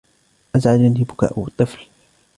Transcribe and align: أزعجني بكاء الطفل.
أزعجني 0.55 1.03
بكاء 1.03 1.33
الطفل. 1.47 1.87